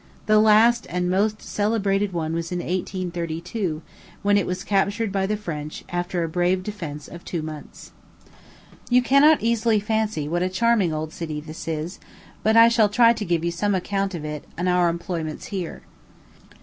[0.25, 3.83] The last and most celebrated one was in 1832,
[4.23, 7.91] when it was captured by the French, after a brave defence of two months.
[8.89, 11.99] You cannot easily fancy what a charming old city this is;
[12.41, 15.83] but I shall try to give you some account of it and our employments here.